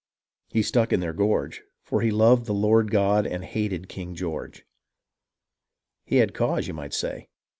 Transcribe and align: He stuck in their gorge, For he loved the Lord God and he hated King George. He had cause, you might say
He 0.49 0.63
stuck 0.63 0.91
in 0.91 0.99
their 0.99 1.13
gorge, 1.13 1.61
For 1.83 2.01
he 2.01 2.09
loved 2.09 2.47
the 2.47 2.55
Lord 2.55 2.89
God 2.89 3.27
and 3.27 3.43
he 3.45 3.51
hated 3.51 3.87
King 3.87 4.15
George. 4.15 4.65
He 6.05 6.15
had 6.15 6.33
cause, 6.33 6.65
you 6.67 6.73
might 6.73 6.95
say 6.95 7.29